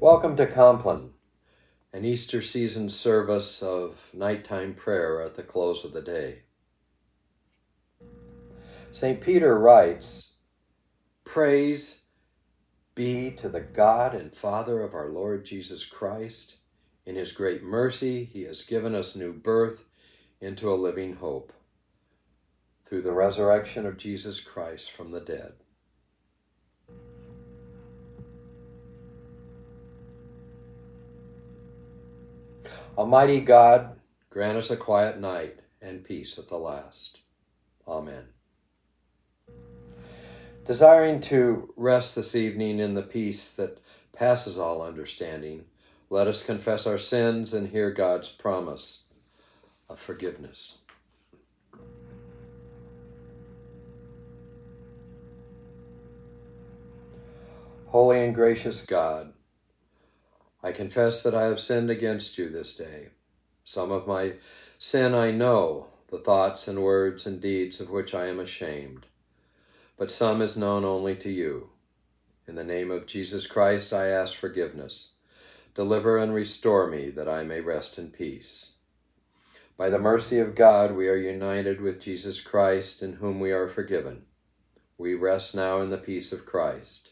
[0.00, 1.10] Welcome to Compline,
[1.92, 6.42] an Easter season service of nighttime prayer at the close of the day.
[8.92, 9.20] St.
[9.20, 10.34] Peter writes
[11.24, 12.02] Praise
[12.94, 16.54] be to the God and Father of our Lord Jesus Christ.
[17.04, 19.84] In his great mercy, he has given us new birth
[20.40, 21.52] into a living hope
[22.86, 25.54] through the resurrection of Jesus Christ from the dead.
[32.98, 33.96] Almighty God,
[34.28, 37.20] grant us a quiet night and peace at the last.
[37.86, 38.24] Amen.
[40.66, 43.78] Desiring to rest this evening in the peace that
[44.12, 45.66] passes all understanding,
[46.10, 49.02] let us confess our sins and hear God's promise
[49.88, 50.78] of forgiveness.
[57.86, 59.34] Holy and gracious God,
[60.68, 63.08] I confess that I have sinned against you this day.
[63.64, 64.34] Some of my
[64.78, 69.06] sin I know, the thoughts and words and deeds of which I am ashamed,
[69.96, 71.70] but some is known only to you.
[72.46, 75.12] In the name of Jesus Christ, I ask forgiveness.
[75.74, 78.72] Deliver and restore me that I may rest in peace.
[79.78, 83.68] By the mercy of God, we are united with Jesus Christ, in whom we are
[83.68, 84.26] forgiven.
[84.98, 87.08] We rest now in the peace of Christ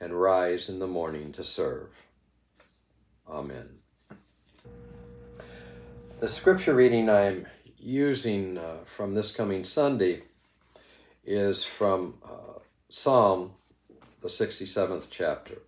[0.00, 1.90] and rise in the morning to serve.
[3.30, 3.68] Amen.
[6.18, 7.46] The scripture reading I'm
[7.78, 10.24] using uh, from this coming Sunday
[11.24, 13.52] is from uh, Psalm,
[14.20, 15.58] the 67th chapter.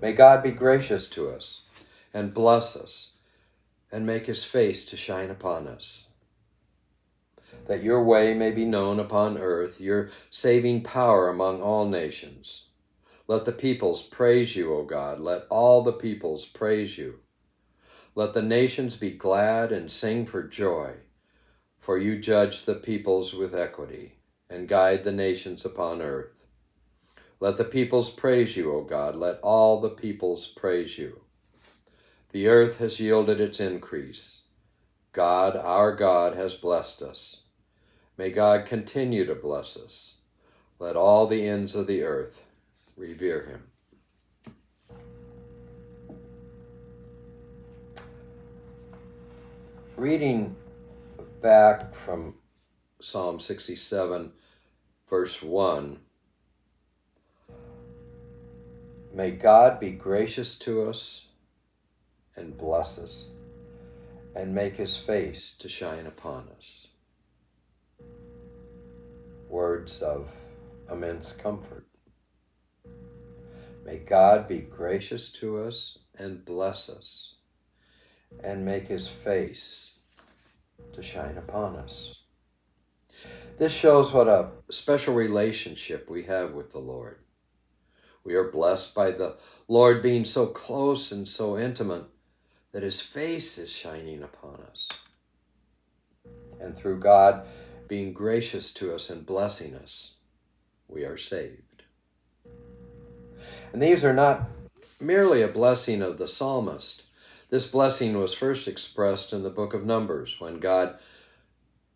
[0.00, 1.60] May God be gracious to us
[2.14, 3.10] and bless us
[3.92, 6.06] and make his face to shine upon us
[7.66, 12.66] that your way may be known upon earth, your saving power among all nations.
[13.28, 15.20] Let the peoples praise you, O God.
[15.20, 17.20] Let all the peoples praise you.
[18.14, 20.94] Let the nations be glad and sing for joy,
[21.78, 24.14] for you judge the peoples with equity
[24.48, 26.32] and guide the nations upon earth.
[27.40, 29.16] Let the peoples praise you, O God.
[29.16, 31.20] Let all the peoples praise you.
[32.30, 34.42] The earth has yielded its increase.
[35.16, 37.38] God, our God, has blessed us.
[38.18, 40.16] May God continue to bless us.
[40.78, 42.44] Let all the ends of the earth
[42.98, 44.54] revere him.
[49.96, 50.54] Reading
[51.40, 52.34] back from
[53.00, 54.32] Psalm 67,
[55.08, 55.98] verse 1
[59.14, 61.28] May God be gracious to us
[62.36, 63.28] and bless us,
[64.36, 66.88] and make his face to shine upon us
[69.48, 70.28] words of
[70.90, 71.86] immense comfort.
[73.84, 77.36] May God be gracious to us and bless us,
[78.42, 79.94] and make his face
[80.92, 82.16] to shine upon us.
[83.58, 87.18] This shows what a special relationship we have with the Lord.
[88.24, 89.36] We are blessed by the
[89.68, 92.04] Lord being so close and so intimate
[92.76, 94.86] that his face is shining upon us.
[96.60, 97.46] And through God,
[97.88, 100.16] being gracious to us and blessing us,
[100.86, 101.84] we are saved.
[103.72, 104.50] And these are not
[105.00, 107.04] merely a blessing of the psalmist.
[107.48, 110.98] This blessing was first expressed in the book of Numbers when God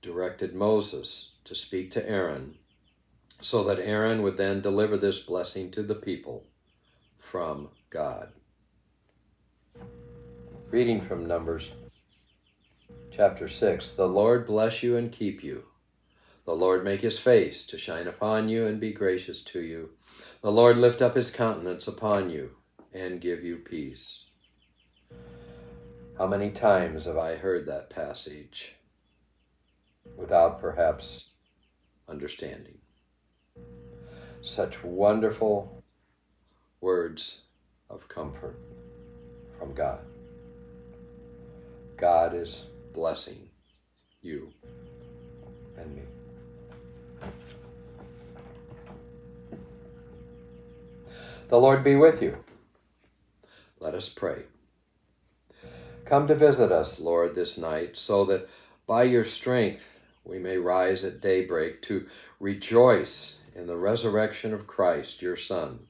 [0.00, 2.54] directed Moses to speak to Aaron
[3.38, 6.46] so that Aaron would then deliver this blessing to the people
[7.18, 8.32] from God.
[10.70, 11.72] Reading from Numbers
[13.10, 15.64] chapter 6 The Lord bless you and keep you.
[16.44, 19.90] The Lord make his face to shine upon you and be gracious to you.
[20.42, 22.52] The Lord lift up his countenance upon you
[22.94, 24.26] and give you peace.
[26.16, 28.76] How many times have I heard that passage
[30.16, 31.30] without perhaps
[32.08, 32.78] understanding?
[34.40, 35.82] Such wonderful
[36.80, 37.40] words
[37.90, 38.56] of comfort
[39.58, 39.98] from God.
[42.00, 42.64] God is
[42.94, 43.50] blessing
[44.22, 44.50] you
[45.76, 46.02] and me.
[51.50, 52.38] The Lord be with you.
[53.80, 54.44] Let us pray.
[56.06, 58.48] Come to visit us, Lord, this night, so that
[58.86, 62.06] by your strength we may rise at daybreak to
[62.38, 65.80] rejoice in the resurrection of Christ, your Son,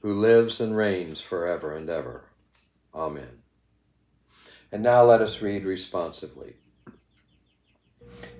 [0.00, 2.24] who lives and reigns forever and ever.
[2.94, 3.41] Amen.
[4.72, 6.54] And now let us read responsively.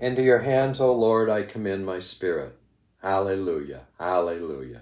[0.00, 2.58] Into your hands, O Lord, I commend my spirit.
[3.04, 4.80] Alleluia, Alleluia.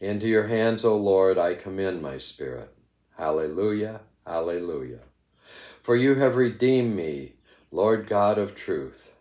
[0.00, 2.72] Into your hands, O Lord, I commend my spirit.
[3.18, 5.00] Alleluia, Alleluia.
[5.82, 7.34] For you have redeemed me,
[7.70, 9.12] Lord God of truth.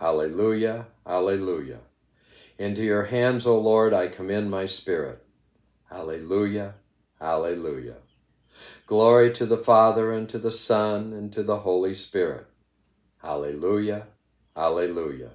[0.00, 1.80] Alleluia, Alleluia.
[2.58, 5.22] Into your hands, O Lord, I commend my spirit.
[5.90, 6.74] Alleluia,
[7.20, 7.96] Alleluia.
[8.86, 12.46] Glory to the Father, and to the Son, and to the Holy Spirit.
[13.22, 14.06] Alleluia,
[14.56, 15.30] Alleluia.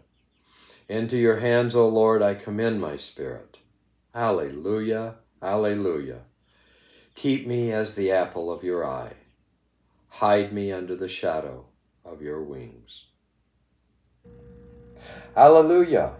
[0.88, 3.58] Into your hands, O Lord, I commend my spirit.
[4.14, 6.20] Alleluia, Alleluia.
[7.16, 9.14] Keep me as the apple of your eye.
[10.10, 11.66] Hide me under the shadow
[12.04, 13.06] of your wings.
[15.36, 16.16] Alleluia!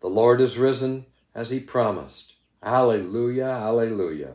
[0.00, 2.34] The Lord is risen as he promised.
[2.62, 4.34] Alleluia, Alleluia.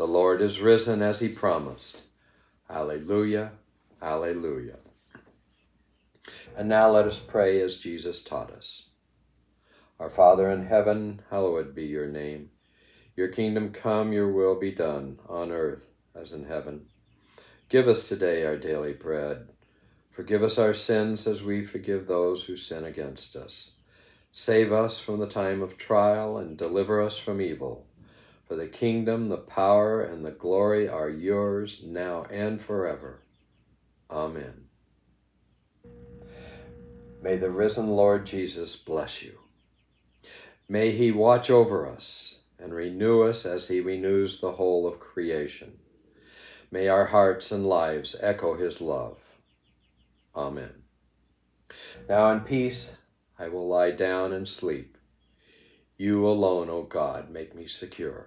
[0.00, 2.00] The Lord is risen as he promised.
[2.70, 3.52] Alleluia.
[4.00, 4.76] Alleluia.
[6.56, 8.84] And now let us pray as Jesus taught us.
[9.98, 12.48] Our Father in heaven, hallowed be your name.
[13.14, 16.86] Your kingdom come, your will be done, on earth as in heaven.
[17.68, 19.50] Give us today our daily bread.
[20.10, 23.72] Forgive us our sins as we forgive those who sin against us.
[24.32, 27.84] Save us from the time of trial and deliver us from evil.
[28.50, 33.20] For the kingdom, the power, and the glory are yours now and forever.
[34.10, 34.64] Amen.
[37.22, 39.38] May the risen Lord Jesus bless you.
[40.68, 45.78] May he watch over us and renew us as he renews the whole of creation.
[46.72, 49.18] May our hearts and lives echo his love.
[50.34, 50.82] Amen.
[52.08, 53.00] Now in peace
[53.38, 54.98] I will lie down and sleep.
[55.96, 58.26] You alone, O God, make me secure.